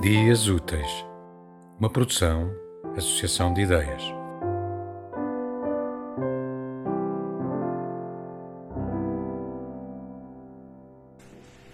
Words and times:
Dias 0.00 0.46
Úteis, 0.46 1.04
uma 1.76 1.90
produção, 1.90 2.54
associação 2.96 3.52
de 3.52 3.62
ideias. 3.62 4.00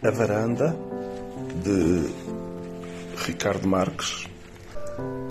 A 0.03 0.11
varanda 0.11 0.75
de 1.63 2.15
Ricardo 3.27 3.69
Marques. 3.69 4.27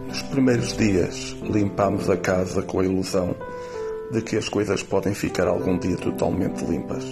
Nos 0.08 0.22
primeiros 0.22 0.78
dias 0.78 1.36
limpámos 1.42 2.12
a 2.12 2.18
casa 2.18 2.62
com 2.62 2.80
a 2.80 2.86
ilusão 2.86 3.36
de 4.12 4.22
que 4.22 4.38
as 4.38 4.48
coisas 4.48 4.84
podem 4.84 5.16
ficar 5.16 5.48
algum 5.48 5.80
dia 5.80 5.98
totalmente 5.98 6.64
limpas. 6.64 7.04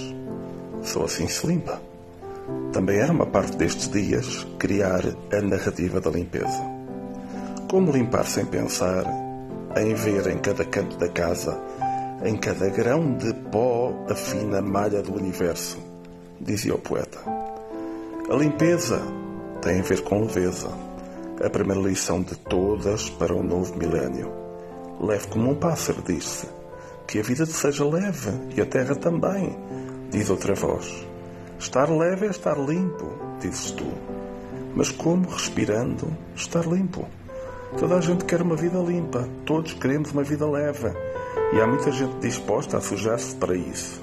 Só 0.84 1.06
assim 1.06 1.28
se 1.28 1.48
limpa. 1.48 1.91
Também 2.72 3.00
era 3.00 3.12
uma 3.12 3.26
parte 3.26 3.58
destes 3.58 3.90
dias 3.90 4.48
criar 4.58 5.02
a 5.32 5.42
narrativa 5.42 6.00
da 6.00 6.10
limpeza. 6.10 6.64
Como 7.70 7.92
limpar 7.92 8.26
sem 8.26 8.46
pensar, 8.46 9.06
em 9.76 9.94
ver 9.94 10.28
em 10.28 10.38
cada 10.38 10.66
canto 10.66 10.98
da 10.98 11.10
casa, 11.10 11.60
em 12.24 12.38
cada 12.38 12.70
grão 12.70 13.18
de 13.18 13.34
pó, 13.52 13.94
a 14.10 14.16
fina 14.16 14.62
malha 14.62 15.02
do 15.02 15.16
universo, 15.16 15.78
dizia 16.40 16.76
o 16.76 16.80
poeta. 16.80 17.20
A 18.30 18.36
limpeza 18.36 19.02
tem 19.62 19.80
a 19.80 19.84
ver 19.84 20.02
com 20.04 20.22
leveza, 20.22 20.70
a 21.44 21.50
primeira 21.50 21.82
lição 21.82 22.22
de 22.22 22.36
todas 22.36 23.10
para 23.10 23.36
o 23.36 23.44
novo 23.44 23.76
milénio. 23.78 24.32
Leve 25.00 25.28
como 25.28 25.52
um 25.52 25.56
pássaro, 25.56 26.02
disse. 26.02 26.48
Que 27.08 27.20
a 27.20 27.24
vida 27.24 27.46
te 27.46 27.52
seja 27.52 27.84
leve 27.84 28.32
e 28.56 28.62
a 28.62 28.66
terra 28.66 28.96
também, 28.96 29.58
diz 30.12 30.30
outra 30.30 30.54
voz. 30.54 31.11
Estar 31.62 31.92
leve 31.92 32.26
é 32.26 32.30
estar 32.32 32.58
limpo, 32.58 33.08
dizes 33.40 33.70
tu. 33.70 33.86
Mas 34.76 34.90
como 34.90 35.30
respirando 35.30 36.08
estar 36.36 36.66
limpo? 36.66 37.08
Toda 37.78 37.98
a 37.98 38.02
gente 38.02 38.26
quer 38.26 38.42
uma 38.42 38.56
vida 38.56 38.80
limpa, 38.80 39.30
todos 39.46 39.74
queremos 39.74 40.12
uma 40.12 40.24
vida 40.24 40.50
leve. 40.50 40.92
E 41.54 41.62
há 41.62 41.68
muita 41.68 41.92
gente 41.92 42.16
disposta 42.16 42.78
a 42.78 42.82
sujar-se 42.82 43.36
para 43.36 43.56
isso. 43.56 44.02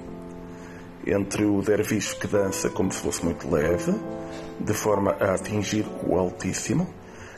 Entre 1.05 1.45
o 1.45 1.61
derviche 1.61 2.15
que 2.15 2.29
dança 2.29 2.71
como 2.71 2.93
se 2.93 3.01
fosse 3.01 3.25
muito 3.25 3.51
leve, 3.51 3.93
de 4.61 4.73
forma 4.73 5.17
a 5.19 5.35
atingir 5.35 5.85
o 6.07 6.17
altíssimo, 6.17 6.89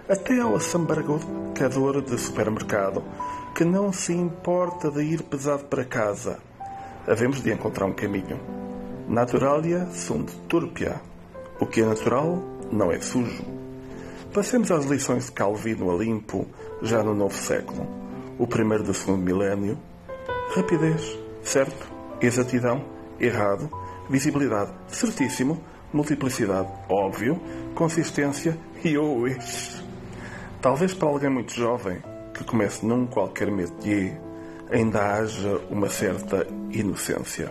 até 0.06 0.38
ao 0.38 0.54
assambarcador 0.54 2.02
de 2.02 2.18
supermercado, 2.18 3.02
que 3.54 3.64
não 3.64 3.90
se 3.90 4.12
importa 4.12 4.90
de 4.90 5.02
ir 5.02 5.22
pesado 5.22 5.64
para 5.64 5.82
casa. 5.82 6.38
Havemos 7.08 7.42
de 7.42 7.50
encontrar 7.50 7.86
um 7.86 7.94
caminho. 7.94 8.59
Naturalia 9.10 9.88
sunt 9.92 10.30
turpia. 10.46 11.00
O 11.58 11.66
que 11.66 11.80
é 11.80 11.84
natural 11.84 12.40
não 12.70 12.92
é 12.92 13.00
sujo. 13.00 13.42
Passemos 14.32 14.70
às 14.70 14.84
lições 14.84 15.26
de 15.26 15.32
Calvino 15.32 15.90
a 15.90 15.96
limpo, 15.96 16.46
já 16.80 17.02
no 17.02 17.12
novo 17.12 17.34
século. 17.34 17.88
O 18.38 18.46
primeiro 18.46 18.84
do 18.84 18.94
segundo 18.94 19.20
milénio. 19.24 19.76
Rapidez, 20.54 21.18
certo. 21.42 21.90
Exatidão, 22.20 22.84
errado. 23.18 23.68
Visibilidade, 24.08 24.70
certíssimo. 24.86 25.60
Multiplicidade, 25.92 26.68
óbvio. 26.88 27.36
Consistência 27.74 28.56
e 28.84 28.96
ois. 28.96 29.82
Talvez 30.62 30.94
para 30.94 31.08
alguém 31.08 31.30
muito 31.30 31.52
jovem, 31.52 32.00
que 32.32 32.44
comece 32.44 32.86
num 32.86 33.08
qualquer 33.08 33.50
métier, 33.50 34.20
ainda 34.70 35.14
haja 35.16 35.60
uma 35.68 35.88
certa 35.88 36.46
inocência. 36.70 37.50